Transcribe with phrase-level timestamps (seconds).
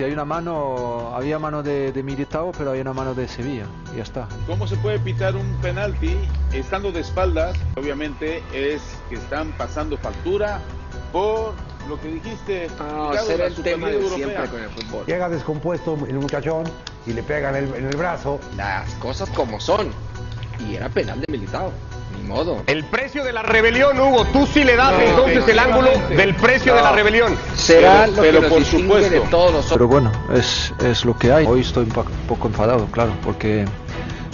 [0.00, 3.66] Si hay una mano, había mano de, de Militao, pero hay una mano de Sevilla.
[3.92, 4.28] Y ya está.
[4.46, 6.16] ¿Cómo se puede pitar un penalti
[6.54, 7.54] estando de espaldas?
[7.76, 10.62] Obviamente es que están pasando factura
[11.12, 11.52] por
[11.86, 12.70] lo que dijiste.
[12.78, 15.04] No, será el tema de siempre con el fútbol.
[15.04, 16.64] Llega descompuesto el muchachón
[17.06, 18.40] y le pega en el, en el brazo.
[18.56, 19.90] Las cosas como son.
[20.66, 21.72] Y era penal de militado.
[22.16, 22.62] Ni modo.
[22.66, 24.24] El precio de la rebelión, Hugo.
[24.26, 26.84] Tú sí le das No, entonces el ángulo del precio de No.
[26.86, 27.36] la rebelión.
[27.56, 29.10] Será Pero- lo pero que nos por supuesto.
[29.10, 31.46] de todos los Pero bueno, es, es lo que hay.
[31.46, 33.64] Hoy estoy un po- poco enfadado, claro, porque,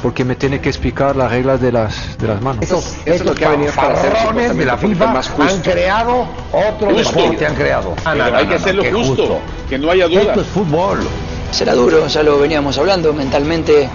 [0.02, 2.62] porque me tiene que explicar las reglas de las, de las manos.
[2.62, 4.12] Estos- eso es lo que ha venido para hacer
[4.54, 5.54] de la FIFA más justo.
[5.54, 7.18] han creado otro Justo.
[7.20, 7.94] deporte, han creado.
[8.04, 9.38] Pero hay que hacerlo qué justo,
[9.68, 10.20] que no haya duda.
[10.22, 11.00] Esto es fútbol.
[11.50, 13.88] Será duro, ya lo veníamos hablando, mentalmente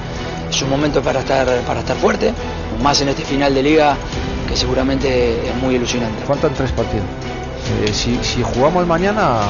[0.50, 2.34] es un momento para estar, para estar fuerte,
[2.82, 3.96] más en este final de liga
[4.48, 6.24] que seguramente es muy ilusionante.
[6.26, 7.06] Faltan tres partidos.
[7.86, 9.42] Eh, si, si jugamos mañana,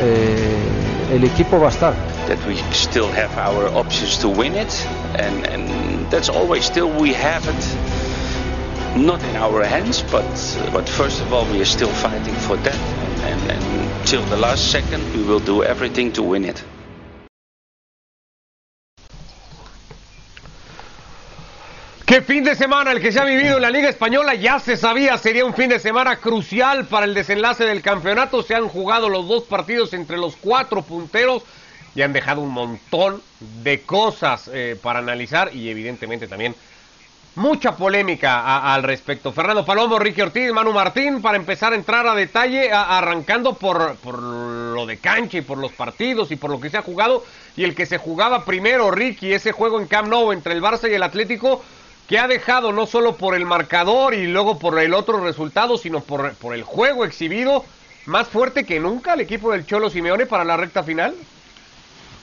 [0.00, 1.94] eh, el equipo va a estar.
[2.30, 4.72] that we still have our options to win it
[5.18, 10.30] and, and that's always still we have it not in our hands but
[10.72, 14.36] but first of all we are still fighting for that and, and, and till the
[14.36, 16.62] last second we will do everything to win it
[22.10, 24.34] ¿Qué fin de semana el que se ha vivido en la Liga Española?
[24.34, 28.42] Ya se sabía, sería un fin de semana crucial para el desenlace del campeonato.
[28.42, 31.44] Se han jugado los dos partidos entre los cuatro punteros
[31.94, 33.22] y han dejado un montón
[33.62, 36.56] de cosas eh, para analizar y evidentemente también
[37.36, 39.30] mucha polémica al respecto.
[39.30, 44.18] Fernando Palomo, Ricky Ortiz, Manu Martín, para empezar a entrar a detalle, arrancando por, por
[44.18, 47.24] lo de cancha y por los partidos y por lo que se ha jugado.
[47.56, 50.90] Y el que se jugaba primero, Ricky, ese juego en Camp Nou entre el Barça
[50.90, 51.62] y el Atlético,
[52.10, 56.00] que ha dejado no solo por el marcador y luego por el otro resultado, sino
[56.00, 57.64] por, por el juego exhibido,
[58.06, 61.14] más fuerte que nunca el equipo del Cholo Simeone para la recta final.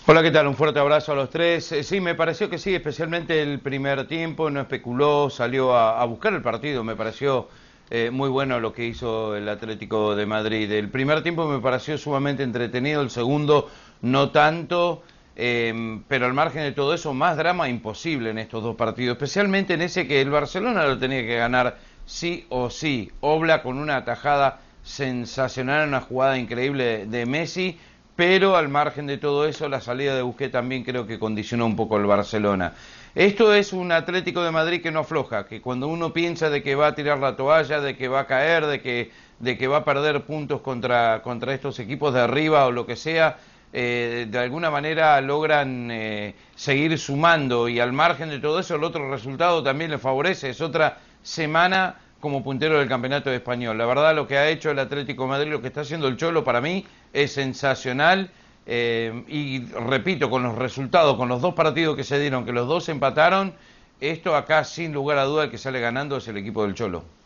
[0.06, 0.46] Hola, ¿qué tal?
[0.48, 1.72] Un fuerte abrazo a los tres.
[1.72, 6.04] Eh, Sí, me pareció que sí, especialmente el primer tiempo, no especuló, salió a, a
[6.04, 6.84] buscar el partido.
[6.84, 7.48] Me pareció
[7.90, 10.70] eh, muy bueno lo que hizo el Atlético de Madrid.
[10.70, 13.70] El primer tiempo me pareció sumamente entretenido, el segundo
[14.02, 15.02] no tanto,
[15.40, 19.76] eh, pero al margen de todo eso, más drama imposible en estos dos partidos, especialmente
[19.76, 21.78] en ese que el Barcelona lo tenía que ganar
[22.08, 23.12] sí o sí.
[23.20, 27.78] Obla con una atajada sensacional, una jugada increíble de Messi,
[28.16, 31.76] pero al margen de todo eso, la salida de Busquets también creo que condicionó un
[31.76, 32.74] poco el Barcelona.
[33.14, 36.74] Esto es un Atlético de Madrid que no afloja, que cuando uno piensa de que
[36.74, 39.78] va a tirar la toalla, de que va a caer, de que, de que va
[39.78, 43.38] a perder puntos contra, contra estos equipos de arriba o lo que sea,
[43.74, 48.84] eh, de alguna manera logran eh, seguir sumando y al margen de todo eso el
[48.84, 53.78] otro resultado también le favorece, es otra semana como puntero del campeonato español.
[53.78, 56.18] La verdad lo que ha hecho el Atlético de Madrid, lo que está haciendo el
[56.18, 58.32] Cholo para mí es sensacional
[58.66, 62.68] eh, y repito, con los resultados, con los dos partidos que se dieron, que los
[62.68, 63.54] dos empataron,
[64.02, 67.17] esto acá sin lugar a duda el que sale ganando es el equipo del Cholo.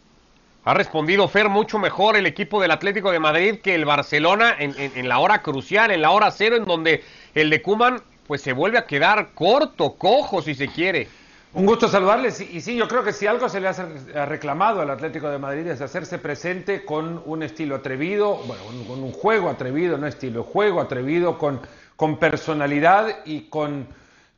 [0.63, 4.75] Ha respondido Fer mucho mejor el equipo del Atlético de Madrid que el Barcelona en,
[4.77, 8.53] en- la hora crucial, en la hora cero, en donde el de Kuman pues se
[8.53, 11.07] vuelve a quedar corto, cojo si se quiere.
[11.53, 14.89] Un gusto saludarles y, sí, yo creo que si algo se le ha reclamado al
[14.91, 19.49] Atlético de Madrid es hacerse presente con un estilo atrevido, bueno, un- con un juego
[19.49, 21.59] atrevido, no estilo, juego atrevido, con,
[21.95, 23.87] con personalidad y con,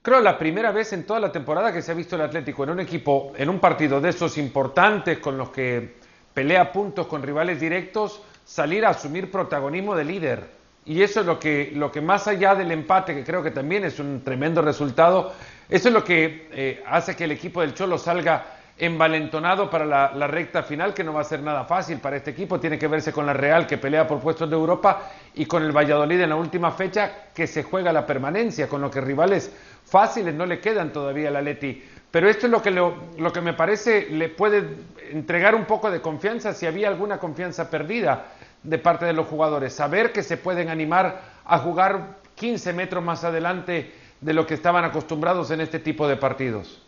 [0.01, 2.69] creo, la primera vez en toda la temporada que se ha visto el Atlético en
[2.71, 6.01] un equipo, en un partido de esos importantes con los que
[6.33, 10.63] pelea puntos con rivales directos, salir a asumir protagonismo de líder.
[10.85, 13.85] Y eso es lo que, lo que más allá del empate, que creo que también
[13.85, 15.33] es un tremendo resultado,
[15.69, 18.45] eso es lo que eh, hace que el equipo del Cholo salga
[18.77, 22.59] envalentonado para la, recta final, que no va a ser nada fácil para este equipo.
[22.59, 25.71] Tiene que verse con la Real, que pelea por puestos de Europa, y con el
[25.71, 29.51] Valladolid en la última fecha, que se juega la permanencia, con lo que rivales
[29.85, 31.83] fáciles no le quedan todavía al Atleti.
[32.13, 34.63] Pero esto es lo que, lo, lo que me parece le puede
[35.09, 38.27] entregar un poco de confianza, si había alguna confianza perdida
[38.61, 39.73] de parte de los jugadores.
[39.73, 44.85] Saber que se pueden animar a jugar 15 metros más adelante de lo que estaban
[44.85, 46.83] acostumbrados en este tipo de partidos.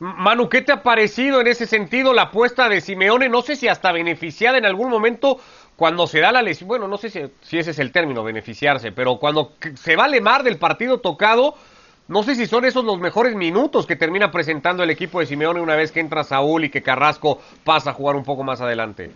[0.00, 3.28] Manu, ¿qué te ha parecido en ese sentido la apuesta de Simeone?
[3.28, 5.38] No sé si hasta beneficiada en algún momento
[5.76, 6.66] cuando se da la lesión.
[6.66, 10.42] Bueno, no sé si, si ese es el término, beneficiarse, pero cuando se va Lemar
[10.42, 11.54] del partido tocado,
[12.10, 15.60] no sé si son esos los mejores minutos que termina presentando el equipo de Simeone
[15.60, 19.12] una vez que entra Saúl y que Carrasco pasa a jugar un poco más adelante.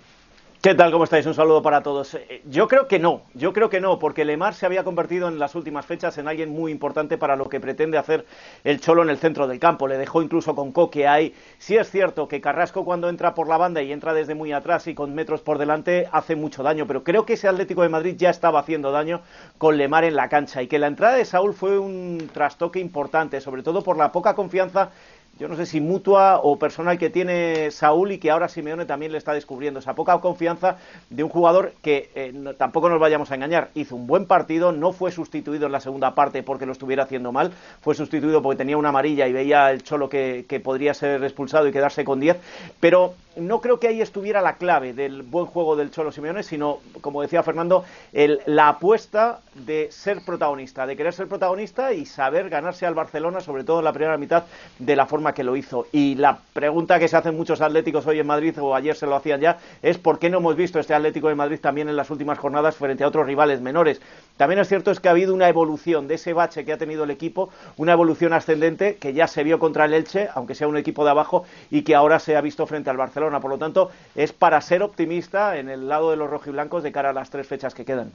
[0.64, 0.90] ¿Qué tal?
[0.90, 1.26] ¿Cómo estáis?
[1.26, 2.14] Un saludo para todos.
[2.14, 5.38] Eh, Yo creo que no, yo creo que no, porque Lemar se había convertido en
[5.38, 8.25] las últimas fechas en alguien muy importante para lo que pretende hacer
[8.64, 9.87] el Cholo en el centro del campo.
[9.87, 11.34] Le dejó incluso con Coque ahí.
[11.58, 14.87] Sí es cierto que Carrasco cuando entra por la banda y entra desde muy atrás
[14.87, 18.14] y con metros por delante hace mucho daño, pero creo que ese Atlético de Madrid
[18.16, 19.20] ya estaba haciendo daño
[19.58, 23.43] con Lemar en la cancha y que la entrada de Saúl fue un trastoque importante,
[23.43, 24.93] sobre todo por la poca confianza
[25.39, 29.13] yo no sé si mutua o personal que tiene Saúl y que ahora Simeone también
[29.13, 29.81] le está descubriendo.
[29.81, 30.77] Esa poca confianza
[31.11, 33.71] de un jugador que eh, tampoco nos vayamos a engañar.
[33.75, 37.33] Hizo un buen partido, no fue sustituido en la segunda parte porque lo estuviera haciendo
[37.33, 41.23] mal, fue sustituido porque tenía una amarilla y veía el cholo que, que podría ser
[41.25, 42.37] expulsado y quedarse con 10.
[42.81, 46.79] Pero no creo que ahí estuviera la clave del buen juego del Cholo Simeone, sino,
[47.01, 52.49] como decía Fernando, el- la apuesta de ser protagonista, de querer ser protagonista y saber
[52.49, 54.45] ganarse al Barcelona, sobre todo en la primera mitad,
[54.79, 55.87] de la forma que lo hizo.
[55.93, 59.17] Y la pregunta que se hacen muchos atléticos hoy en Madrid, o ayer se lo
[59.17, 62.11] hacían ya, es por qué no hemos visto este Atlético de Madrid también en las
[62.11, 64.01] últimas jornadas frente a otros rivales menores.
[64.37, 67.05] También es cierto es que ha habido una evolución de ese bache que ha tenido
[67.05, 70.77] el equipo, una evolución ascendente que ya se vio contra el Elche, aunque sea un
[70.77, 73.41] equipo de abajo, y que ahora se ha visto frente al Barcelona.
[73.41, 77.11] Por lo tanto, es para ser optimista en el lado de los rojiblancos de cara
[77.11, 78.12] a las tres fechas que quedan.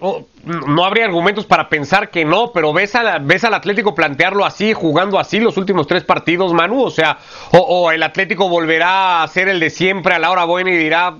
[0.00, 4.44] Oh, no habría argumentos para pensar que no, pero ves, a ves al Atlético plantearlo
[4.44, 6.82] así, jugando así los últimos tres partidos, Manu.
[6.82, 7.18] O sea,
[7.52, 10.76] o, o el Atlético volverá a ser el de siempre a la hora buena y
[10.76, 11.14] dirá,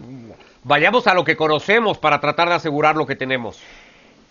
[0.65, 3.61] vayamos a lo que conocemos para tratar de asegurar lo que tenemos.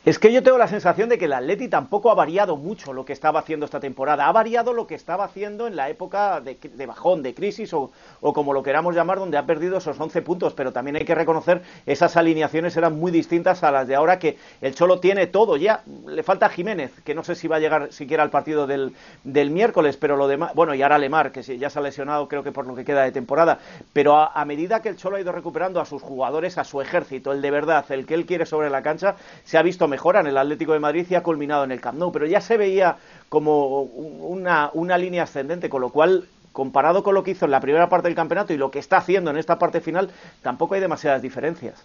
[0.08, 3.04] Es que yo tengo la sensación de que el Atleti tampoco ha variado mucho lo
[3.04, 4.26] que estaba haciendo esta temporada.
[4.26, 8.54] Ha variado lo que estaba haciendo en la época de, bajón, de crisis o, como
[8.54, 10.54] lo queramos llamar, donde ha perdido esos 11 puntos.
[10.54, 14.38] Pero también hay que reconocer esas alineaciones eran muy distintas a las de ahora que
[14.62, 15.84] el Cholo tiene todo ya.
[16.06, 18.94] Le falta Jiménez, que no sé si va a llegar siquiera al partido del,
[19.26, 22.54] miércoles, pero lo demás, bueno, y ahora Lemar, que ya se ha lesionado creo que
[22.54, 23.60] por lo que queda de temporada.
[23.92, 26.80] Pero a, a medida que el Cholo ha ido recuperando a sus jugadores, a su
[26.80, 30.20] ejército, el de verdad, el que él quiere sobre la cancha, se ha visto mejora
[30.20, 32.12] en el Atlético de Madrid y ha culminado en el Camp Nou.
[32.12, 32.98] Pero ya se veía
[33.30, 37.60] como una, una línea ascendente, con lo cual comparado con lo que hizo en la
[37.60, 40.12] primera parte del campeonato y lo que está haciendo en esta parte final,
[40.44, 41.84] tampoco hay demasiadas diferencias.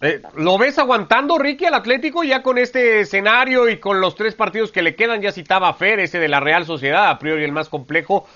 [0.00, 4.34] Eh, ¿Lo ves aguantando, Ricky, al Atlético ya con este escenario y con los tres
[4.34, 5.22] partidos que le quedan?
[5.22, 8.26] Ya citaba Fer, ese de la Real Sociedad, a priori el más complejo,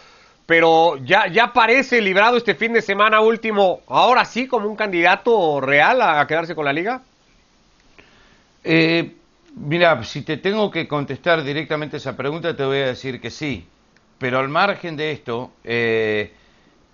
[0.46, 5.60] pero ya, ya parece librado este fin de semana último, ahora sí como un candidato
[5.60, 7.02] real a, a quedarse con la liga.
[8.62, 9.16] Eh,
[9.56, 13.66] mira, si te tengo que contestar directamente esa pregunta, te voy a decir que sí.
[14.18, 16.32] Pero al margen de esto, eh,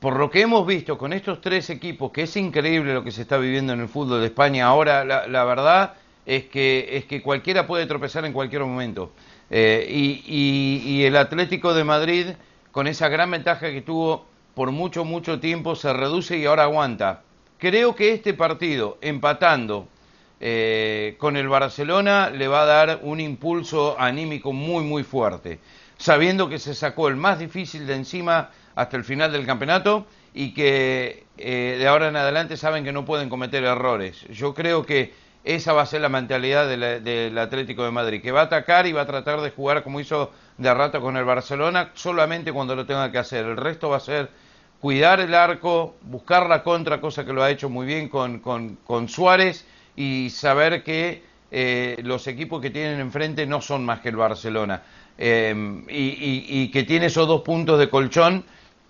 [0.00, 3.22] por lo que hemos visto con estos tres equipos, que es increíble lo que se
[3.22, 7.66] está viviendo en el fútbol de España ahora, la, verdad es que, es que cualquiera
[7.66, 9.12] puede tropezar en cualquier momento.
[9.50, 12.26] Eh, y- y el Atlético de Madrid,
[12.72, 17.22] con esa gran ventaja que tuvo por mucho, mucho tiempo, se reduce y ahora aguanta.
[17.58, 19.88] Creo que este partido, empatando
[20.38, 25.60] eh, con el Barcelona, le va a dar un impulso anímico muy, muy fuerte,
[25.96, 30.52] sabiendo que se sacó el más difícil de encima hasta el final del campeonato y
[30.52, 34.26] que eh, de ahora en adelante saben que no pueden cometer errores.
[34.28, 38.40] Yo creo que esa va a ser la mentalidad del Atlético de Madrid, que va
[38.40, 41.92] a atacar y va a tratar de jugar como hizo de rato con el Barcelona,
[41.94, 43.46] solamente cuando lo tenga que hacer.
[43.46, 44.28] El resto va a ser
[44.80, 49.64] cuidar el arco, buscar la contra, cosa que lo ha hecho muy bien con Suárez,
[49.96, 54.82] y saber que eh, los equipos que tienen enfrente no son más que el Barcelona.
[55.18, 55.54] Eh,
[55.88, 58.44] y, que tiene esos dos puntos de colchón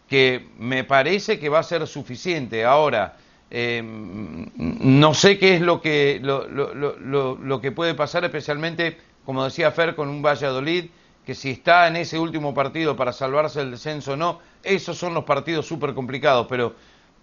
[0.09, 2.65] que me parece que va a ser suficiente.
[2.65, 3.17] Ahora,
[3.51, 8.99] eh, no sé qué es lo que, lo, lo- lo- lo- que puede pasar, especialmente,
[9.25, 10.87] como decía Fer, con un Valladolid,
[11.25, 15.15] que si está en ese último partido para salvarse el descenso o no, esos son
[15.15, 16.75] los partidos súper complicados, pero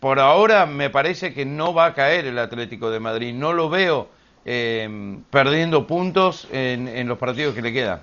[0.04, 3.70] por ahora me parece que no va a caer el Atlético de Madrid, no lo
[3.70, 4.10] veo
[4.44, 8.02] eh, perdiendo puntos en, los partidos que le quedan.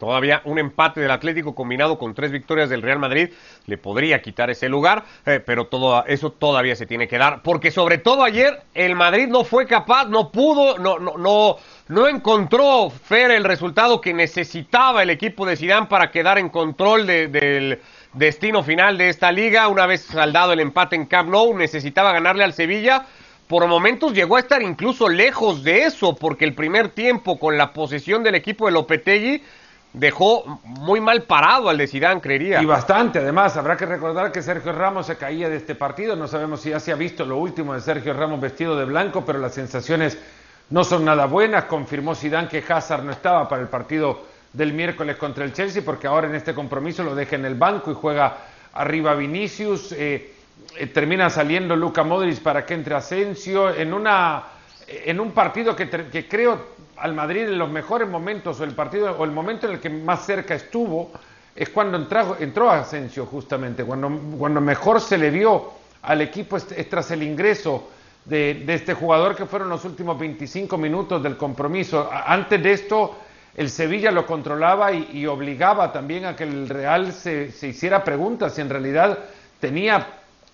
[0.00, 3.28] Todavía un empate del Atlético combinado con tres victorias del Real Madrid
[3.66, 7.70] le podría quitar ese lugar, eh, pero todo eso todavía se tiene que dar, porque
[7.70, 12.90] sobre todo ayer el Madrid no fue capaz, no pudo, no, no, no, no encontró
[12.90, 17.80] Fer el resultado que necesitaba el equipo de Zidane para quedar en control de- del
[18.14, 19.68] destino final de esta liga.
[19.68, 23.06] Una vez saldado el empate en Camp Nou, necesitaba ganarle al Sevilla.
[23.46, 27.72] Por momentos llegó a estar incluso lejos de eso, porque el primer tiempo con la
[27.72, 29.42] posesión del equipo de Lopetegui
[29.92, 32.62] dejó muy mal parado al de Zidane, creería.
[32.62, 36.16] Y bastante, además, habrá que recordar que Sergio Ramos se caía de este partido.
[36.16, 39.24] No sabemos si ya se ha visto lo último de Sergio Ramos vestido de blanco,
[39.24, 40.18] pero las sensaciones
[40.70, 41.64] no son nada buenas.
[41.64, 46.06] Confirmó Zidane que Hazard no estaba para el partido del miércoles contra el Chelsea, porque
[46.06, 48.38] ahora en este compromiso lo deja en el banco y juega
[48.72, 49.92] arriba Vinicius.
[49.92, 50.30] Eh,
[50.76, 54.44] eh, termina saliendo Luca Modric para que entre Asensio en una
[54.86, 59.24] en un partido que, creo al Madrid en los mejores momentos o el partido o
[59.24, 61.10] el momento en el que más cerca estuvo
[61.54, 66.66] es cuando entró, entró Asensio justamente cuando, cuando mejor se le vio al equipo es,
[66.88, 67.88] tras el ingreso
[68.24, 73.16] de, de, este jugador que fueron los últimos 25 minutos del compromiso antes de esto
[73.56, 78.54] el Sevilla lo controlaba y, obligaba también a que el Real se, se hiciera preguntas
[78.54, 79.18] si en realidad
[79.60, 80.06] tenía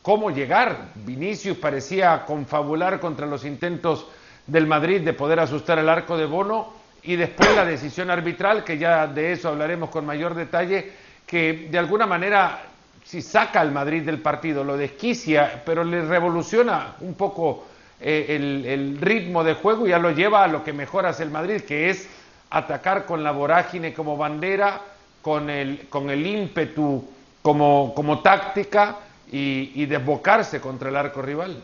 [0.03, 0.89] cómo llegar.
[0.95, 4.07] Vinicius parecía confabular contra los intentos
[4.47, 8.77] del Madrid de poder asustar el arco de Bono y después la decisión arbitral, que
[8.77, 10.93] ya de eso hablaremos con mayor detalle,
[11.27, 12.63] que de alguna manera
[13.05, 17.67] si saca al Madrid del partido, lo desquicia, pero le revoluciona un poco
[18.01, 21.23] eh, el, el, ritmo de juego y ya lo lleva a lo que mejor hace
[21.23, 22.09] el Madrid, que es
[22.51, 24.81] atacar con la vorágine como bandera,
[25.23, 27.05] con el, con el ímpetu
[27.43, 28.97] como, como táctica
[29.31, 31.63] y, y desbocarse contra el arco rival.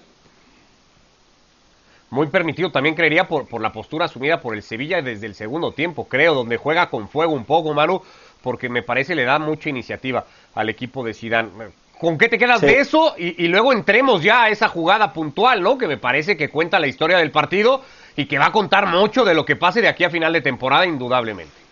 [2.11, 5.73] Muy permitido también creería por, por la postura asumida por el Sevilla desde el segundo
[5.73, 8.00] tiempo, creo, donde juega con fuego un poco, Manu,
[8.43, 10.25] porque me parece le da mucha iniciativa
[10.55, 11.50] al equipo de Zidane.
[11.99, 12.66] ¿Con qué te quedas sí.
[12.66, 13.14] de eso?
[13.19, 15.78] Y, y, luego entremos ya a esa jugada puntual, ¿no?
[15.78, 17.83] Que me parece que cuenta la historia del partido
[18.16, 20.40] y que va a contar mucho de lo que pase de aquí a final de
[20.40, 21.66] temporada, indudablemente.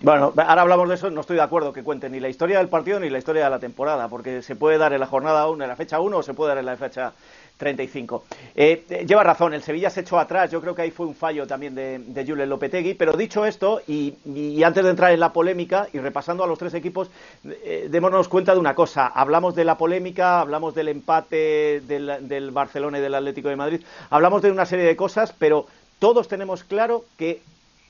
[0.00, 2.68] Bueno, ahora hablamos de eso, no estoy de acuerdo que cuente ni la historia del
[2.68, 5.64] partido ni la historia de la temporada, porque se puede dar en la jornada 1,
[5.64, 7.12] en la fecha 1 o se puede dar en la fecha
[7.56, 8.24] 35.
[8.54, 11.48] Eh, lleva razón, el Sevilla se echó atrás, yo creo que ahí fue un fallo
[11.48, 15.88] también de, de Julen Lopetegui, pero dicho esto, y, antes de entrar en la polémica
[15.92, 17.10] y repasando a los tres equipos,
[17.44, 22.98] eh, démonos cuenta de una cosa, hablamos de la polémica, hablamos del empate del Barcelona
[22.98, 25.66] y del Atlético de Madrid, hablamos de una serie de cosas, pero
[25.98, 27.40] todos tenemos claro que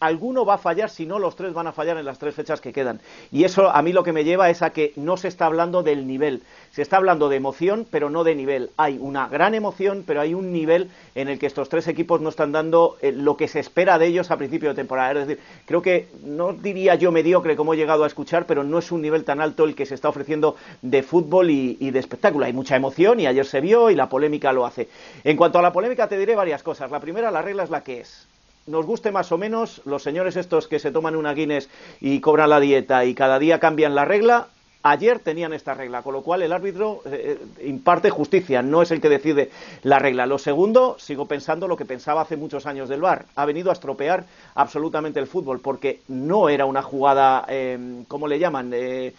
[0.00, 2.60] alguno va a fallar, si no los tres van a fallar en las tres fechas
[2.60, 3.00] que quedan.
[3.32, 5.82] Y eso a mí lo que me lleva es a que no se está hablando
[5.82, 8.70] del nivel, se está hablando de emoción, pero no de nivel.
[8.76, 12.28] Hay una gran emoción, pero hay un nivel en el que estos tres equipos no
[12.28, 15.12] están dando eh, lo que se espera de ellos a principio de temporada.
[15.12, 18.78] Es decir, creo que no diría yo mediocre como he llegado a escuchar, pero no
[18.78, 21.98] es un nivel tan alto el que se está ofreciendo de fútbol y, y de
[21.98, 22.46] espectáculo.
[22.46, 24.88] Hay mucha emoción y ayer se vio y la polémica lo hace.
[25.24, 26.90] En cuanto a la polémica te diré varias cosas.
[26.90, 28.26] La primera, la regla es la que es
[28.68, 31.68] nos guste más o menos, los señores estos que se toman una Guinness
[32.00, 34.48] y cobran la dieta y cada día cambian la regla,
[34.82, 39.00] ayer tenían esta regla, con lo cual el árbitro eh, imparte justicia, no es el
[39.00, 39.50] que decide
[39.82, 40.26] la regla.
[40.26, 43.72] Lo segundo, sigo pensando lo que pensaba hace muchos años del VAR, ha venido a
[43.72, 48.70] estropear absolutamente el fútbol, porque no era una jugada, eh, ¿cómo le llaman?
[48.74, 49.12] Eh,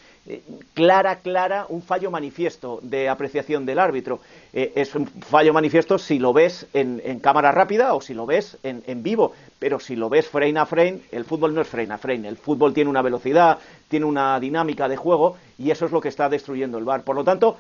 [0.74, 4.20] clara, clara, un fallo manifiesto de apreciación del árbitro.
[4.54, 8.26] Eh, es un fallo manifiesto si lo ves en, en cámara rápida o si lo
[8.26, 11.68] ves en, en, vivo, pero si lo ves frame a frame, el fútbol no es
[11.68, 13.58] frame a frame, el fútbol tiene una velocidad,
[13.88, 17.04] tiene una dinámica de juego y eso es lo que está destruyendo el VAR.
[17.04, 17.58] Por lo tanto,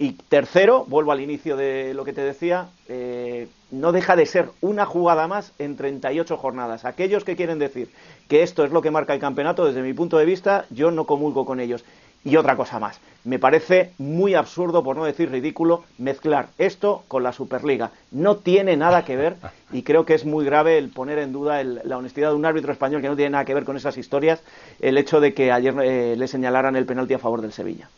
[0.00, 4.48] y tercero, vuelvo al inicio de lo que te decía, eh, no deja de ser
[4.60, 6.84] una jugada más en 38 jornadas.
[6.84, 7.90] Aquellos que quieren decir
[8.28, 11.04] que esto es lo que marca el campeonato, desde mi punto de vista, yo no
[11.04, 11.84] comulgo con ellos.
[12.24, 17.22] Y otra cosa más, me parece muy absurdo, por no decir ridículo, mezclar esto con
[17.22, 17.90] la Superliga.
[18.10, 19.36] No tiene nada que ver
[19.72, 22.46] y creo que es muy grave el poner en duda el, la honestidad de un
[22.46, 24.42] árbitro español que no tiene nada que ver con esas historias,
[24.80, 27.88] el hecho de que ayer eh, le señalaran el penalti a favor del Sevilla.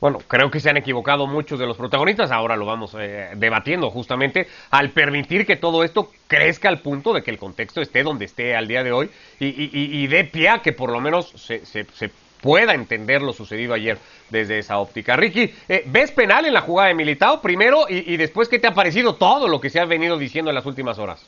[0.00, 3.90] Bueno, creo que se han equivocado muchos de los protagonistas, ahora lo vamos eh, debatiendo
[3.90, 8.24] justamente, al permitir que todo esto crezca al punto de que el contexto esté donde
[8.24, 11.28] esté al día de hoy y, y, y dé pie a que por lo menos
[11.36, 13.98] se, se, se pueda entender lo sucedido ayer
[14.30, 15.16] desde esa óptica.
[15.16, 18.74] Ricky, eh, ¿ves penal en la jugada de Militao primero y, después qué te ha
[18.74, 21.24] parecido todo lo que se ha venido diciendo en las últimas horas?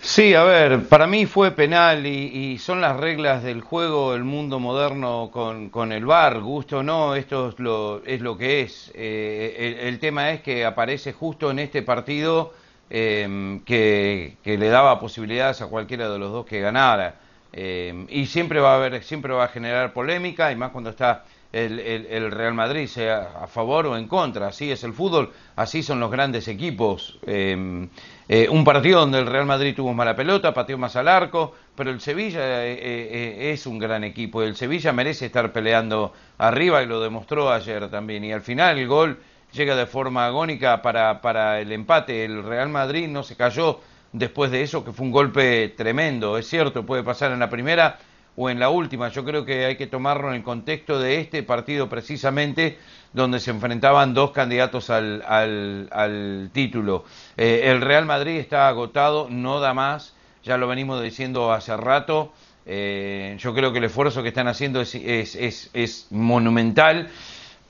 [0.00, 4.22] Sí, a ver, para mí fue penal y, y son las reglas del juego, el
[4.22, 8.60] mundo moderno con, con el VAR, gusto o no, esto es lo, es lo que
[8.60, 8.92] es.
[8.94, 12.54] Eh, el, el, tema es que aparece justo en este partido
[12.90, 17.16] eh, que, que le daba posibilidades a cualquiera de los dos que ganara.
[17.52, 21.24] Eh, y siempre va a haber, siempre va a generar polémica, y más cuando está
[21.52, 24.48] el, el, Real Madrid, sea a favor o en contra.
[24.48, 27.18] Así es el fútbol, así son los grandes equipos.
[27.26, 27.88] Eh,
[28.28, 31.90] eh, un partido donde el Real Madrid tuvo mala pelota, pateó más al arco, pero
[31.90, 34.42] el Sevilla es un gran equipo.
[34.42, 38.24] El Sevilla merece estar peleando arriba y lo demostró ayer también.
[38.24, 39.18] Y al final el gol
[39.52, 42.24] llega de forma agónica para, para el empate.
[42.24, 43.80] El Real Madrid no se cayó
[44.12, 46.38] después de eso, que fue un golpe tremendo.
[46.38, 47.98] Es cierto, puede pasar en la primera
[48.36, 49.08] o en la última.
[49.08, 52.78] Yo creo que hay que tomarlo en el contexto de este partido precisamente,
[53.12, 57.04] donde se enfrentaban dos candidatos al, al, al título.
[57.36, 62.32] Eh, el Real Madrid está agotado, no da más, ya lo venimos diciendo hace rato.
[62.64, 67.08] Eh, yo creo que el esfuerzo que están haciendo es, es, es, es monumental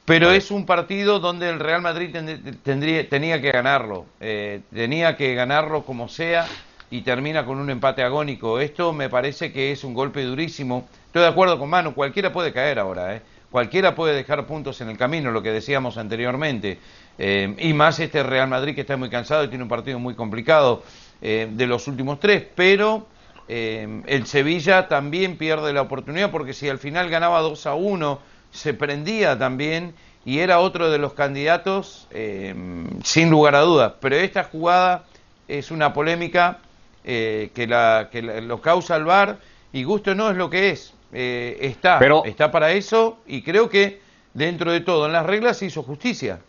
[0.09, 2.17] pero es un partido donde el Real Madrid
[2.63, 6.47] tendría, tenía que ganarlo, eh, tenía que ganarlo como sea
[6.91, 8.59] y termina con un empate agónico.
[8.59, 10.89] Esto me parece que es un golpe durísimo.
[11.07, 13.23] Estoy de acuerdo con Manu, cualquiera puede caer ahora, ¿eh?
[13.51, 16.79] cualquiera puede dejar puntos en el camino, lo que decíamos anteriormente.
[17.19, 20.15] Eh, y más este Real Madrid que está muy cansado y tiene un partido muy
[20.15, 20.83] complicado
[21.21, 23.07] eh, de los últimos tres, pero
[23.49, 28.21] eh, el Sevilla también pierde la oportunidad porque si al final ganaba 2 a 1,
[28.51, 33.93] se prendía también y era otro de los candidatos sin lugar a dudas.
[34.01, 35.05] Pero esta jugada
[35.47, 36.59] es una polémica
[37.05, 39.39] que, la, que lo causa el VAR
[39.73, 40.93] y gusto no es lo que es.
[41.13, 44.01] está, está para eso y creo que
[44.35, 46.41] dentro de todo en las reglas se hizo justicia.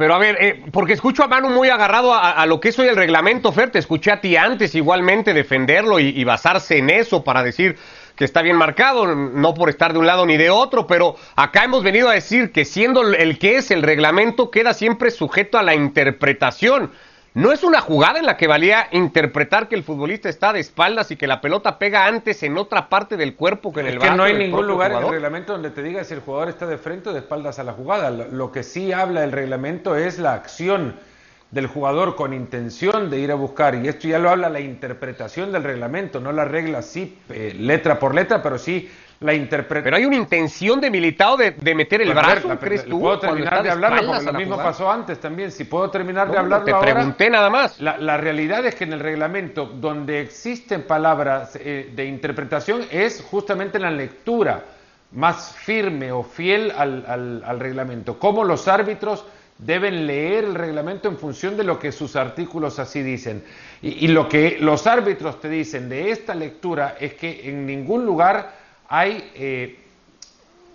[0.00, 2.88] Pero a ver, eh, porque escucho a Manu muy agarrado a, lo que es hoy
[2.88, 7.42] el reglamento, Fer, te escuché a ti antes igualmente defenderlo y, basarse en eso para
[7.42, 7.76] decir
[8.20, 11.64] que está bien marcado, no por estar de un lado ni de otro, pero acá
[11.64, 15.62] hemos venido a decir que siendo el que es el reglamento queda siempre sujeto a
[15.62, 16.90] la interpretación.
[17.32, 21.10] ¿No es una jugada en la que valía interpretar que el futbolista está de espaldas
[21.10, 24.12] y que la pelota pega antes en otra parte del cuerpo que en el brazo?
[24.12, 26.66] que no hay ningún lugar en el reglamento donde te diga si el jugador está
[26.66, 28.10] de frente o de espaldas a la jugada.
[28.10, 30.96] Lo que sí habla el reglamento es la acción
[31.50, 35.50] del jugador con intención de ir a buscar, y esto ya lo habla la interpretación
[35.50, 38.88] del reglamento, no la regla sí, eh, letra por letra, pero sí
[39.18, 39.84] la interpretación.
[39.84, 43.00] Pero hay una intención de Militao de, meter el brazo, ¿crees tú?
[43.00, 45.50] Puedo terminar de hablarlo, porque lo mismo pasó antes también.
[45.50, 47.80] Si puedo terminar de hablarlo Te pregunté nada más.
[47.80, 53.78] La, realidad es que en el reglamento, donde existen palabras eh, de interpretación, es justamente
[53.78, 54.64] la lectura
[55.12, 58.18] más firme o fiel al, al reglamento.
[58.18, 59.24] Cómo los árbitros
[59.64, 63.44] deben leer el reglamento en función de lo que sus artículos así dicen.
[63.82, 68.54] Y, lo que los árbitros te dicen de esta lectura es que en ningún lugar
[68.88, 69.78] hay eh,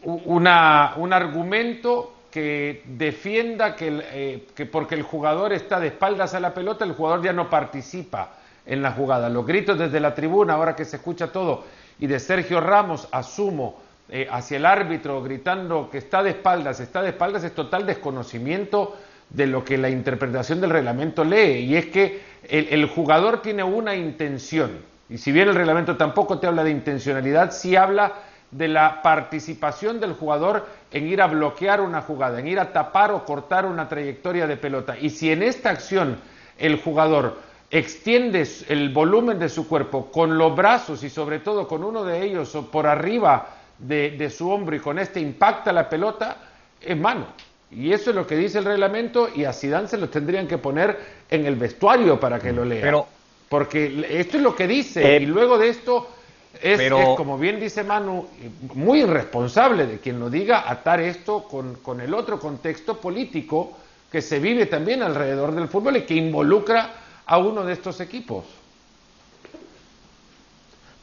[0.03, 6.53] una, un argumento que defienda eh, que, porque el jugador está de espaldas a la
[6.53, 8.33] pelota, el jugador ya no participa
[8.65, 9.29] en la jugada.
[9.29, 11.63] Los gritos desde la tribuna, ahora que se escucha todo,
[11.97, 17.01] y de Sergio Ramos, asumo, eh, hacia el árbitro gritando que está de espaldas, está
[17.01, 18.95] de espaldas, es total desconocimiento
[19.29, 21.65] de lo que la interpretación del reglamento lee.
[21.65, 24.79] Y es que el jugador tiene una intención,
[25.09, 28.13] y si bien el reglamento tampoco te habla de intencionalidad, sí habla
[28.51, 33.11] de la participación del jugador en ir a bloquear una jugada, en ir a tapar
[33.11, 34.97] o cortar una trayectoria de pelota.
[34.97, 36.17] Y si en esta acción
[36.57, 37.37] el jugador
[37.69, 42.23] extiende el volumen de su cuerpo con los brazos y sobre todo con uno de
[42.23, 46.37] ellos por arriba de, su hombro y con este impacta la pelota,
[46.81, 47.27] es mano.
[47.71, 50.57] Y eso es lo que dice el reglamento y a Zidane se lo tendrían que
[50.57, 50.97] poner
[51.29, 52.81] en el vestuario para que lo lea.
[52.81, 53.07] Pero
[53.49, 56.09] porque esto es lo que dice, eh, y luego de esto
[56.61, 58.27] es, como bien dice Manu,
[58.73, 63.77] muy irresponsable de quien lo diga atar esto con, con, el otro contexto político
[64.11, 66.93] que se vive también alrededor del fútbol y que involucra
[67.25, 68.45] a uno de estos equipos.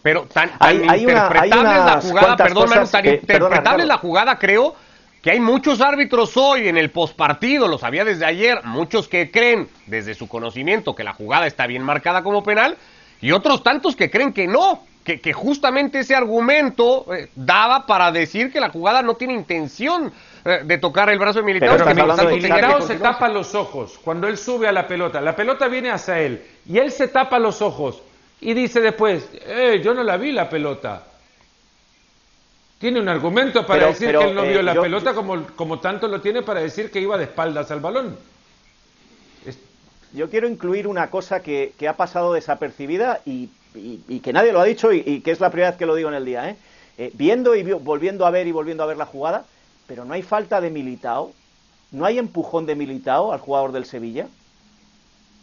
[0.02, 0.50] Pero tan,
[0.98, 4.74] interpretable es la jugada, perdón, Manu, tan interpretable es la jugada, creo,
[5.22, 9.68] que hay muchos árbitros hoy en el pospartido, lo sabía desde ayer, muchos que creen
[9.86, 12.76] desde su conocimiento que la jugada está bien marcada como penal
[13.20, 18.10] y otros tantos que creen que no, que, que justamente ese argumento eh, daba para
[18.10, 20.12] decir que la jugada no tiene intención
[20.44, 21.76] eh, de tocar el brazo de Militao.
[21.76, 26.18] Pero se tapa los ojos cuando él sube a la pelota, la pelota viene hacia
[26.18, 28.02] él y él se tapa los ojos
[28.42, 31.05] y dice después, eh, yo no la vi la pelota.
[32.78, 36.09] Tiene un argumento para decir que él no vio eh, la pelota como, como tanto
[36.09, 38.16] lo tiene para decir que iba de espaldas al balón.
[40.12, 43.48] Yo quiero incluir una cosa que, ha pasado desapercibida y,
[44.20, 46.16] que nadie lo ha dicho y, que es la primera vez que lo digo en
[46.16, 46.50] el día.
[46.50, 46.57] ¿eh?
[46.98, 49.44] Eh, viendo y volviendo a ver y volviendo a ver la jugada,
[49.87, 51.33] pero no hay falta de Militao,
[51.92, 54.26] no hay empujón de Militao al jugador del Sevilla.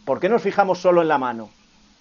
[0.04, 1.50] ¿Por qué nos fijamos solo en la mano?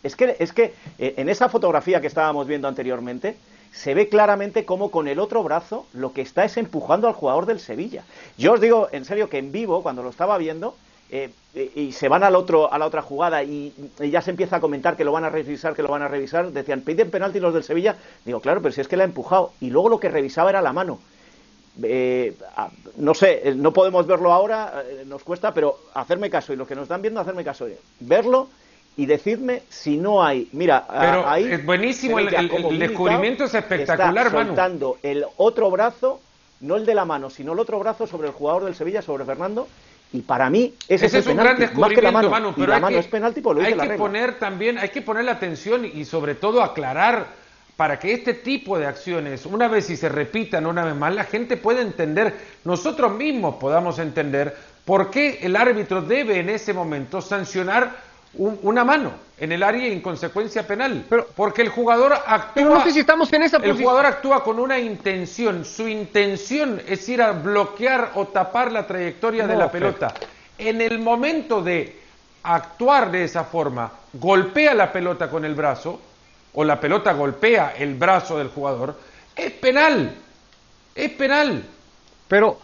[0.04, 3.36] Es que, es que en esa fotografía que estábamos viendo anteriormente,
[3.72, 7.46] se ve claramente cómo con el otro brazo lo que está es empujando al jugador
[7.46, 8.04] del Sevilla.
[8.38, 10.76] Yo os digo en serio que en vivo, cuando lo estaba viendo,
[11.12, 14.58] eh, eh, y se van al otro, a la otra jugada y, ya se empieza
[14.58, 17.40] a comentar que lo van a revisar, que lo van a revisar, decían, piden penalti
[17.40, 17.96] los del Sevilla.
[18.26, 19.54] Digo, claro, pero si es que la ha empujado.
[19.60, 21.00] Y luego lo que revisaba era la mano.
[21.82, 22.36] Eh,
[22.98, 26.84] no sé, no podemos verlo ahora, nos cuesta, pero hacerme caso, y los que nos
[26.84, 27.68] están viendo, hacerme caso.
[28.02, 28.50] Verlo
[29.00, 30.50] y decidme si no hay.
[30.52, 30.86] Mira,
[31.26, 32.28] ahí es buenísimo, el,
[32.78, 36.20] descubrimiento es espectacular, está soltando el otro brazo,
[36.60, 39.24] no el de la mano, sino el otro brazo sobre el jugador del Sevilla, sobre
[39.24, 39.70] Fernando.
[40.12, 43.40] Y para mí ese, es, un gran descubrimiento, mano, mano, pero la mano es penalti,
[43.40, 47.28] lo hay que poner también, hay que poner la atención y sobre todo aclarar
[47.78, 51.24] para que este tipo de acciones, una vez y se repitan una vez más, la
[51.24, 52.34] gente pueda entender,
[52.66, 58.84] nosotros mismos podamos entender por qué el árbitro debe en ese momento sancionar un- una
[58.86, 61.06] mano en el área en consecuencia penal.
[61.36, 62.52] porque el jugador actúa.
[62.54, 63.82] Pero no sé si estamos en esa El posición.
[63.84, 65.66] jugador actúa con una intención.
[65.66, 70.14] Su intención es ir a bloquear o tapar la trayectoria de la pelota.
[70.58, 71.98] En el momento de
[72.44, 76.00] actuar de esa forma, golpea la pelota con el brazo,
[76.54, 78.96] o la pelota golpea el brazo del jugador,
[79.36, 80.14] es penal.
[80.96, 81.64] Es penal.
[82.28, 82.60] Pero,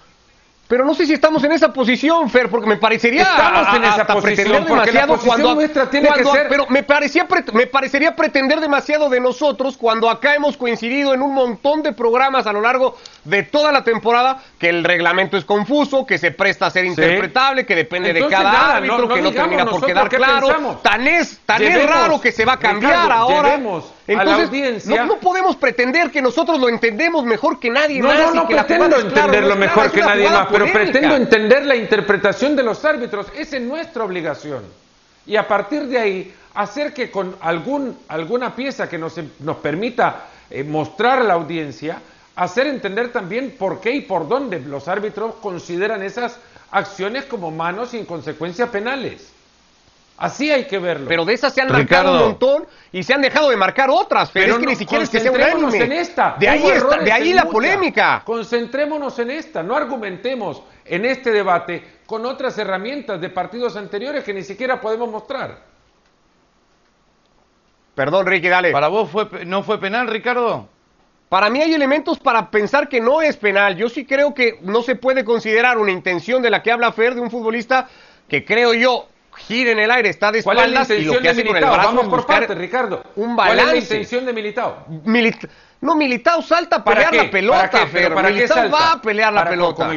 [0.67, 3.83] pero no sé si estamos en esa posición, Fer, porque me parecería Estamos a- en
[3.83, 7.27] esa hasta posición, pretender porque la demasiado cuando, nuestra tiene que ser- pero me parecía
[7.27, 11.93] pre- me parecería pretender demasiado de nosotros cuando acá hemos coincidido en un montón de
[11.93, 16.31] programas a lo largo de toda la temporada que el reglamento es confuso, que se
[16.31, 19.31] presta a ser interpretable, que depende Entonces, de cada nada, árbitro, no- no que no
[19.31, 20.47] termina por quedar claro.
[20.47, 20.81] pensamos.
[20.83, 23.57] Tan es tan es raro que se va a cambiar Ricardo, ahora.
[23.57, 28.17] la Entonces, no, no podemos pretender que nosotros lo entendemos mejor que nadie No, más
[28.19, 31.15] no, y no que la pretendo clara, entenderlo es mejor que nadie más, pero pretendo
[31.15, 33.27] entender la interpretación de los árbitros.
[33.35, 34.63] Esa es nuestra obligación.
[35.25, 40.27] Y a partir de ahí, hacer que con algún, alguna pieza que nos, nos permita
[40.49, 41.99] eh, mostrar a la audiencia,
[42.35, 46.37] hacer entender también por qué y por dónde los árbitros consideran esas
[46.71, 49.34] acciones como manos y en consecuencia penales.
[50.17, 51.07] Así hay que verlo.
[51.09, 54.29] Pero de esas se han marcado un montón y se han dejado de marcar otras.
[54.31, 55.77] Pero, es que no- ni siquiera es que sea unánime.
[55.77, 56.35] en esta.
[56.39, 58.21] De ahí, está- de ahí la polémica.
[58.25, 64.33] Concentrémonos en esta, no argumentemos en este debate con otras herramientas de partidos anteriores que
[64.33, 65.59] ni siquiera podemos mostrar.
[67.93, 68.71] Perdón, Ricky, dale.
[68.71, 70.67] ¿Para vos fue, no fue penal, Ricardo?
[71.29, 73.75] Para mí hay elementos para pensar que no es penal.
[73.75, 77.15] Yo sí creo que no se puede considerar una intención de la que habla Fer
[77.15, 77.87] de un futbolista
[78.29, 81.13] que creo yo gira en el aire, está de ¿Cuál es la espaldas y lo
[81.13, 81.73] intención que de hace con el Militao?
[81.75, 83.03] brazo Vamos por partes, Ricardo.
[83.15, 83.73] un ¿Cuál es balance.
[83.73, 84.85] la intención de Militao?
[85.05, 85.49] Milit-
[85.81, 87.89] no, Militao salta a ¿Para pelear la pelota, ¿Para qué?
[87.91, 88.75] ¿Pero para Militao salta?
[88.77, 89.91] va a pelear la Para- pelota.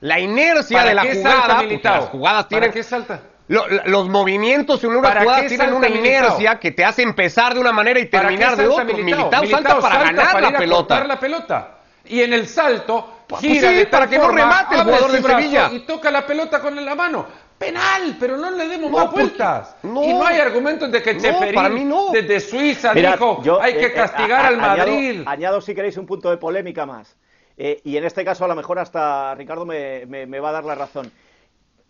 [0.00, 1.96] la inercia ¿Para de la jugada, salta Militao?
[1.96, 2.72] las jugadas ¿Para tienen...
[2.72, 3.20] qué salta?
[3.46, 6.06] Lo- los movimientos en una ¿Para jugada tienen salta una Militao?
[6.16, 8.94] inercia que te hace empezar de una manera y ¿Para terminar de salta otra.
[8.96, 11.04] Militao, salta para ganar para la pelota.
[11.04, 11.70] la pelota.
[12.06, 14.82] Y en el salto Pues gira sí, de tal para que no forma, remate el
[14.82, 15.70] jugador de Sevilla.
[15.72, 17.26] y toca la pelota con la mano.
[17.66, 19.76] Penal, pero no le demos No, más porque- vueltas.
[19.82, 20.02] no.
[20.02, 22.10] y no hay argumentos de que No, Cheferín para mí no.
[22.12, 25.22] desde Suiza dijo yo, hay que eh, eh, castigar a- al añado- Madrid.
[25.26, 27.16] Añado, si queréis, un punto de polémica más.
[27.56, 30.52] Eh, y en este caso, a lo mejor hasta Ricardo me, me- me va a
[30.52, 31.10] dar la razón.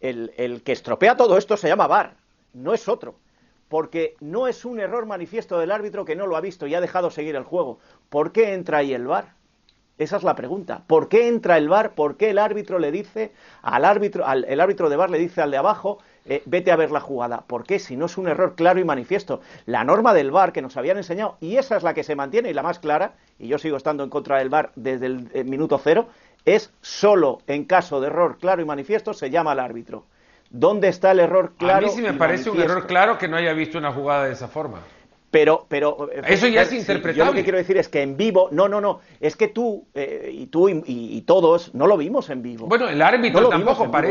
[0.01, 2.15] El, el que estropea todo esto se llama VAR,
[2.53, 3.17] no es otro.
[3.69, 6.81] Porque no es un error manifiesto del árbitro que no lo ha visto y ha
[6.83, 7.79] dejado seguir el juego.
[8.11, 9.33] ¿Por qué entra ahí el VAR?
[9.97, 10.83] Esa es la pregunta.
[10.87, 11.95] ¿Por qué entra el VAR?
[11.95, 15.41] ¿Por qué el árbitro le dice al árbitro, al, el árbitro de VAR le dice
[15.41, 17.43] al de abajo, eh, vete a ver la jugada?
[17.47, 17.79] ¿Por qué?
[17.79, 19.41] Si no es un error claro y manifiesto.
[19.67, 22.51] La norma del VAR que nos habían enseñado, y esa es la que se mantiene
[22.51, 25.45] y la más clara, y yo sigo estando en contra del VAR desde el eh,
[25.45, 26.09] minuto cero,
[26.45, 30.07] es solo en caso de error claro y manifiesto se llama al árbitro.
[30.51, 31.87] ¿Dónde está el error claro?
[31.87, 34.25] a mí sí me y parece un error claro que no haya visto una jugada
[34.25, 34.81] de esa forma.
[35.35, 37.19] Pero, pero eh, Eso ya es sí, interpretable.
[37.19, 39.85] Yo lo que quiero decir es que en vivo, no, no, no, es que tú
[39.93, 42.69] eh, y tú y, y- todos no lo vimos en vivo.
[42.69, 44.07] Bueno, el árbitro No tampoco, claro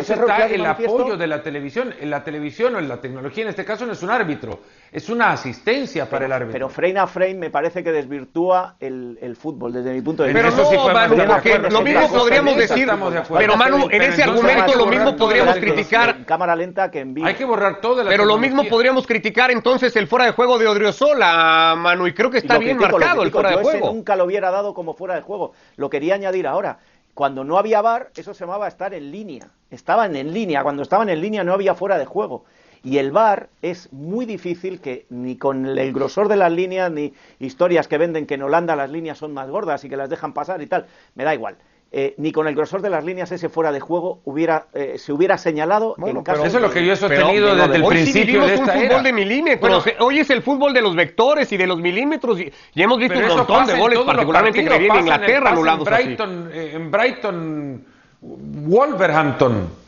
[0.51, 1.93] y el manifiesto- apoyo de la televisión.
[1.97, 4.59] En la televisión o en la tecnología, en este caso, no es un árbitro,
[4.93, 6.53] es una asistencia para el árbitro.
[6.53, 10.31] Pero frame a frame me parece que desvirtúa el, el fútbol desde mi punto de
[10.31, 10.61] Pero vista.
[10.61, 12.87] eso sí no, podemos Manu, porque lo mismo podríamos decir,
[13.35, 17.15] pero Manu, en Pero ese argumento lo mismo podríamos criticar, En cámara lenta que en
[17.15, 17.25] vivo.
[17.25, 20.59] Hay que borrar toda la pero lo mismo podríamos criticar entonces el fuera de juego
[20.59, 23.93] de Odriozola, Manu, y creo que está bien critico, marcado el fuera de ese juego.
[23.93, 25.53] nunca lo hubiera dado como fuera de juego.
[25.75, 26.77] Lo quería añadir ahora.
[27.15, 29.47] Cuando no había VAR, eso se llamaba estar en línea.
[29.71, 30.61] Estaban en línea.
[30.63, 32.45] Cuando estaban en línea no había fuera de juego.
[32.83, 37.13] Y el VAR es muy difícil que ni con el grosor de las líneas, ni
[37.39, 40.33] historias que venden que en Holanda las líneas son más gordas y que las dejan
[40.33, 41.55] pasar y tal, me da igual.
[41.95, 45.13] Eh, ni con el grosor de las líneas ese fuera de juego hubiera, eh, se
[45.13, 47.75] hubiera señalado Bueno, en caso pero Eso es lo que yo he sostenido Pero, desde
[47.75, 49.01] el hoy sí principio vivimos de un esta fútbol era.
[49.03, 49.85] de milímetros.
[49.99, 53.19] Hoy es el fútbol de los vectores y de los milímetros y, y hemos visto
[53.19, 56.01] un montón de goles, particularmente que partidos, viene en Inglaterra anulados así.
[56.01, 57.85] en Brighton, eh, en Brighton,
[58.21, 59.82] Wolverhampton.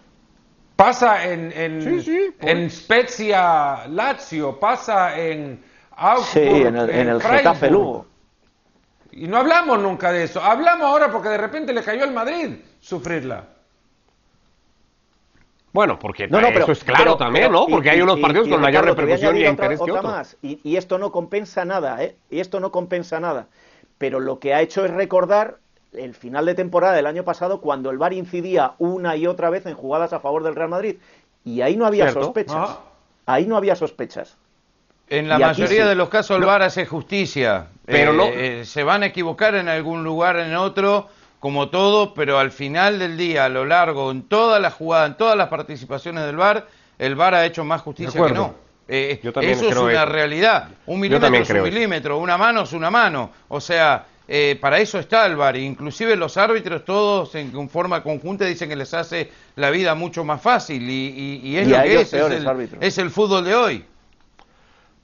[0.86, 5.64] Pasa en, en, Sí, sí, por- en Spezia, Lazio, pasa en
[5.96, 7.20] Augsburg, Sí, en el, en el.
[7.24, 8.06] Getafe Lugo.
[9.12, 10.44] Y no hablamos nunca de eso.
[10.44, 13.46] Hablamos ahora porque de repente le cayó al Madrid sufrirla.
[15.74, 17.66] Bueno, porque No, no, pero, eso es claro pero- también, pero- ¿no?
[17.68, 19.92] y- Porque hay y- unos y- partidos y, con mayor repercusión y interés otra, que
[19.92, 20.14] otra otros.
[20.14, 20.38] más.
[20.44, 22.16] Y, y esto no compensa nada, ¿eh?
[22.30, 23.48] Y esto no compensa nada.
[23.98, 25.58] Pero lo que ha hecho es recordar
[25.98, 29.66] el final de temporada del año pasado cuando el VAR incidía una y otra vez
[29.66, 30.96] en jugadas a favor del Real Madrid.
[31.44, 32.24] Y ahí no había Cierto.
[32.24, 32.56] sospechas.
[32.58, 32.80] Ah.
[33.28, 34.38] Ahí no había sospechas.
[35.10, 35.88] En la mayoría sí.
[35.90, 37.68] de los casos el VAR hace justicia.
[37.86, 41.08] Pero Eh, no- eh, se van a equivocar en algún lugar, en otro,
[41.40, 45.18] como todo, pero al final del día, a lo largo, en todas las jugadas, en
[45.18, 46.66] todas las participaciones del VAR,
[46.98, 48.56] el VAR ha hecho más justicia que no.
[48.88, 50.06] Eh, Yo también eso es una eso.
[50.06, 50.70] realidad.
[50.88, 51.66] Un milímetro es un eso.
[51.66, 53.32] milímetro, una mano es una mano.
[53.48, 55.56] O sea, eh, para eso está el VAR.
[55.58, 60.42] Inclusive los árbitros todos en forma conjunta dicen que les hace la vida mucho más
[60.42, 60.94] fácil y,
[61.44, 62.84] y- y es Y lo que es, es el, árbitros.
[62.84, 63.86] es el fútbol de hoy.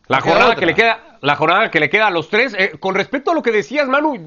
[0.08, 2.54] La No jornada que le queda, la jornada que le queda a los tres.
[2.58, 4.18] eh, con respecto a lo que decías, Manu,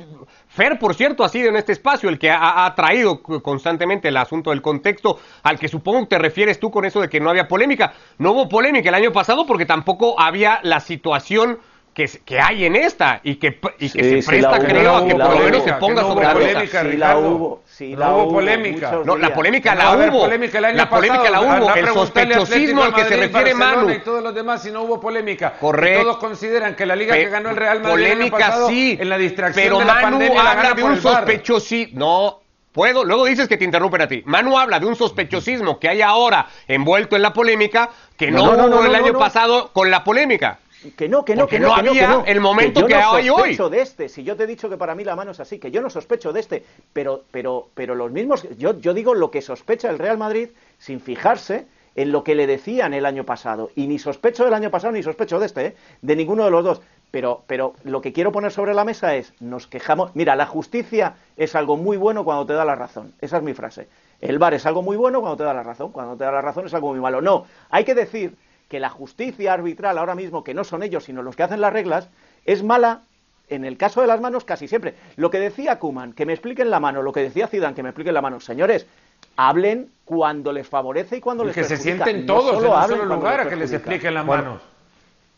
[0.48, 4.16] Fer, por cierto, ha sido en este espacio el que ha, ha traído constantemente el
[4.16, 7.48] asunto del contexto al que supongo te refieres tú con eso de que no había
[7.48, 7.92] polémica.
[8.16, 11.58] No hubo polémica el año pasado porque tampoco había la situación
[11.94, 14.96] que, que hay en esta y que, y que Sí, se presta, la hubo, creo,
[14.96, 16.48] a que la por lo menos se ponga sobre la mesa.
[16.52, 18.92] polémica, sí la hubo, sí No la hubo hubo, polémica.
[19.04, 20.20] No, la polémica la hubo.
[20.24, 21.46] polémica el año la polémica pasado.
[21.46, 21.74] la hubo.
[21.74, 23.90] El sospechosismo al que se refiere Manu.
[23.90, 25.52] Y todos los demás, si no hubo polémica.
[25.60, 26.00] Correcto.
[26.00, 28.36] Y todos consideran que la liga Pe- que ganó el Real Madrid el año polémica
[28.38, 31.00] pasado, sí, en la distracción pero de la Manu pandemia la habla gana de un
[31.00, 31.98] sospechosismo.
[32.00, 32.40] No,
[32.72, 33.04] puedo.
[33.04, 34.22] Luego dices que te interrumpen a ti.
[34.26, 38.50] Manu habla de un sospechosismo que hay ahora envuelto en la polémica que no, No,
[38.52, 39.18] no, no, hubo no, el no, año no.
[39.20, 40.58] pasado con la polémica.
[40.92, 42.24] Que no, que no, Porque que no, no que no, había que no.
[42.26, 43.36] el momento yo que no hay hoy.
[43.36, 44.08] sospecho de este.
[44.08, 45.90] Si yo te he dicho que para mí la mano es así, que yo no
[45.90, 49.98] sospecho de este, pero, pero, pero los mismos, yo, yo digo lo que sospecha el
[49.98, 51.66] Real Madrid sin fijarse
[51.96, 53.70] en lo que le decían el año pasado.
[53.74, 55.76] Y ni sospecho del año pasado ni sospecho de este, ¿eh?
[56.02, 56.80] de ninguno de los dos.
[57.10, 61.14] Pero, pero lo que quiero poner sobre la mesa es, nos quejamos, mira, la justicia
[61.36, 63.12] es algo muy bueno cuando te da la razón.
[63.20, 63.86] Esa es mi frase.
[64.20, 65.92] El VAR es algo muy bueno cuando te da la razón.
[65.92, 67.20] Cuando te da la razón es algo muy malo.
[67.20, 68.34] No, hay que decir
[68.74, 71.72] que la justicia arbitral ahora mismo, que no son ellos, sino los que hacen las
[71.72, 72.08] reglas,
[72.44, 73.02] es mala
[73.48, 74.94] en el caso de las manos casi siempre.
[75.14, 77.90] Lo que decía Kuman, que me expliquen la mano, lo que decía Zidane, que me
[77.90, 78.40] expliquen la mano.
[78.40, 78.88] Señores,
[79.36, 82.72] hablen cuando les favorece y cuando Y les que se sienten No todos solo en
[82.72, 84.42] un hablen solo lugar a que les expliquen las Bueno.
[84.44, 84.62] manos.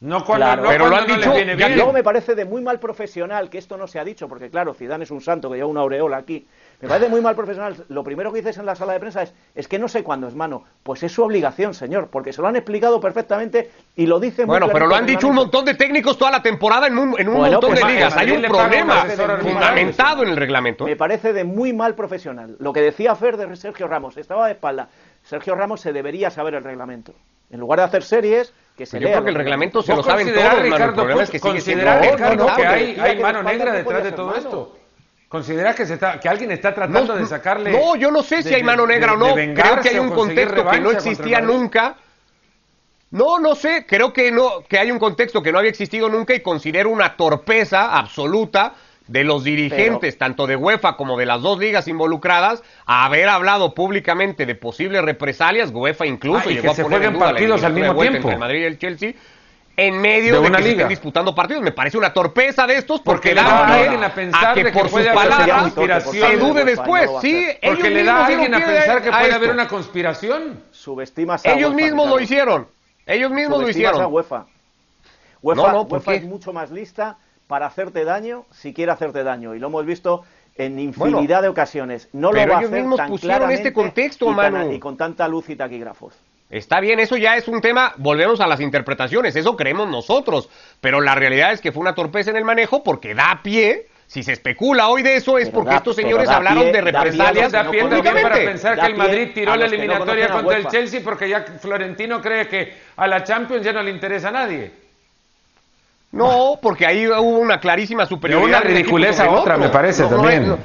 [0.00, 0.62] No cuando, Claro.
[0.62, 1.68] no Pero lo han no dicho.
[1.74, 4.72] Luego me parece de muy mal profesional que esto no se ha dicho, porque claro,
[4.72, 6.46] Zidane es un santo que lleva una aureola aquí.
[6.80, 7.74] Me parece muy mal profesional.
[7.88, 10.28] Lo primero que dices en la sala de prensa es, es que no sé cuándo
[10.28, 10.64] es mano.
[10.82, 14.52] Pues es su obligación, señor, porque se lo han explicado perfectamente y lo dice muy
[14.58, 17.28] Bueno, pero lo han dicho un montón de técnicos toda la temporada en un, en
[17.28, 18.16] un Bueno, montón pues de a ligas.
[18.16, 19.06] Hay un problema
[19.40, 20.84] fundamentado en el reglamento.
[20.86, 20.90] ¿eh?
[20.90, 22.56] Me parece de muy mal profesional.
[22.58, 24.88] Lo que decía Fer de Sergio Ramos, estaba de espalda.
[25.22, 27.14] Sergio Ramos se debería saber el reglamento.
[27.50, 30.04] En lugar de hacer series, que se Yo lea creo que el reglamento se ¿Vos
[30.04, 30.56] lo saben todos, Manu.
[30.58, 31.84] El Ricardo, problema es que sigue siendo...
[31.84, 34.38] considerás, No, Ricardo, no, no, que hay, mano negra no detrás de ser todo mano.
[34.38, 34.76] esto?
[35.36, 37.70] ¿Consideras que, se está, que alguien está tratando de sacarle...
[37.70, 39.34] No, yo no sé si de- hay mano de- negra o no.
[39.34, 41.96] Creo que hay un contexto que no existía nunca.
[43.10, 43.84] No, no sé.
[43.86, 47.16] Creo que no, que hay un contexto que no había existido nunca y considero una
[47.18, 48.72] torpeza absoluta
[49.06, 53.74] de los dirigentes, tanto de UEFA como de las dos ligas involucradas, a haber hablado
[53.74, 55.70] públicamente de posibles represalias.
[55.70, 58.16] UEFA incluso Ah, y llegó que a se poner en la partidos al mismo tiempo.
[58.16, 59.12] entre el Madrid y el Chelsea.
[59.78, 60.82] En medio De de, una que se liga.
[60.84, 61.62] estén disputando partidos.
[61.62, 64.64] Me parece una torpeza de estos porque, Porque le da a alguien a pensar que
[64.64, 66.38] de que por sus puede haber palabras una se conspiración.
[66.40, 67.10] dude después.
[67.12, 70.60] no sí, ellos Porque le da a alguien a pensar que puede haber una conspiración.
[70.70, 72.68] Subestimas a Ellos UEFA, mismos lo hicieron.
[73.04, 74.12] Ellos mismos lo Subestimas a hicieron.
[74.14, 74.46] UEFA.
[75.42, 76.18] UEFA, No, no, ¿por UEFA qué?
[76.18, 79.54] es mucho más lista para hacerte daño si quiere hacerte daño.
[79.54, 80.24] Y lo hemos visto
[80.56, 82.08] en infinidad Bueno, de ocasiones.
[82.14, 84.72] No lo va a ellos hacer mismos tan pusieron claramente este contexto, y, tan- Manu.
[84.72, 86.14] y con tanta luz y taquígrafos.
[86.48, 90.48] Está bien, eso ya es un tema, volvemos a las interpretaciones, eso creemos nosotros,
[90.80, 94.22] pero la realidad es que fue una torpeza en el manejo porque da pie, si
[94.22, 97.02] se especula hoy de eso es Pero porque da- estos señores hablaron pie- de da
[97.02, 98.22] pie represalias da no pie también públicamente.
[98.38, 100.68] para pensar Da que el Madrid tiró la no eliminatoria a contra el.
[100.68, 104.70] Chelsea porque ya Florentino cree que a la Champions ya no le interesa a nadie.
[106.12, 108.48] No, porque ahí hubo una clarísima superioridad.
[108.48, 109.58] una de un equipo ridiculez a otra, otro.
[109.58, 110.56] me parece, No, no también.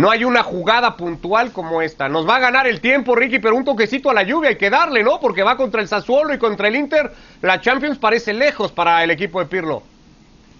[0.00, 2.08] No hay una jugada puntual como esta.
[2.08, 4.70] Nos va a ganar el tiempo, Ricky, pero un toquecito a la lluvia hay que
[4.70, 5.20] darle, ¿no?
[5.20, 7.12] Porque va contra el Sassuolo y contra el Inter.
[7.42, 9.82] La Champions parece lejos para el equipo de Pirlo.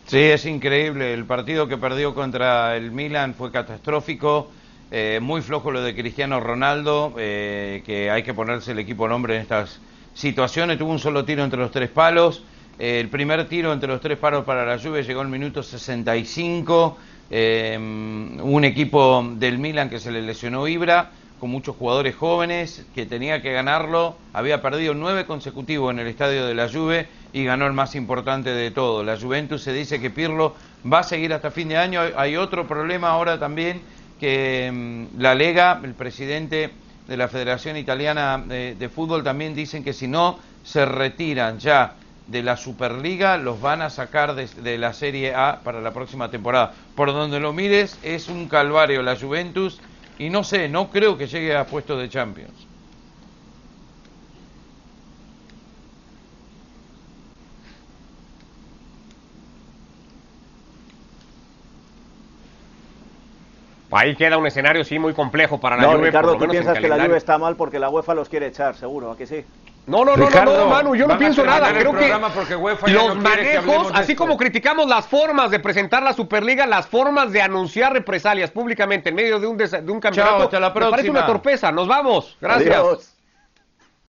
[0.06, 1.14] Sí, es increíble.
[1.14, 4.50] El partido que perdió contra el Milan fue catastrófico.
[4.90, 9.36] Eh, muy flojo lo de Cristiano Ronaldo, eh, que hay que ponerse el equipo nombre
[9.36, 9.80] en estas
[10.12, 10.76] situaciones.
[10.76, 12.44] Tuvo un solo tiro entre los tres palos.
[12.78, 16.98] Eh, el primer tiro entre los tres palos para la lluvia llegó al minuto 65.
[17.30, 23.06] Eh, un equipo del Milan que se le lesionó Ibra, con muchos jugadores jóvenes, que
[23.06, 24.16] tenía que ganarlo.
[24.32, 28.50] Había perdido nueve consecutivos en el estadio de la Juve y ganó el más importante
[28.50, 29.04] de todo.
[29.04, 30.54] La Juventus se dice que Pirlo
[30.92, 32.00] va a seguir hasta fin de año.
[32.16, 33.80] Hay- otro problema ahora también
[34.18, 36.70] que mm, la Lega, el presidente
[37.08, 41.94] de la Federación Italiana de, de Fútbol también dicen que si no se retiran ya
[42.30, 46.72] de la Superliga los van a sacar de, la Serie A para la próxima temporada.
[46.94, 49.80] Por donde lo mires es un calvario la Juventus
[50.18, 52.68] y no sé, no creo que llegue a puestos de Champions.
[63.92, 66.88] Ahí queda un escenario sí muy complejo para la no, Juve, Ricardo, tú piensas que
[66.88, 69.44] la Juve está mal porque la UEFA los quiere echar, seguro, ¿a que sí?
[69.90, 71.72] No, no, no, Ricardo, no, no, Manu, yo no pienso nada.
[71.80, 72.08] Creo que
[72.92, 77.32] los no que manejos, así como criticamos las formas de presentar la Superliga, las formas
[77.32, 80.74] de anunciar represalias públicamente en medio de un, desa- de un campeonato, hasta la me
[80.90, 81.72] parece una torpeza.
[81.72, 82.36] Nos vamos.
[82.40, 82.74] Gracias.
[82.76, 83.16] Adiós.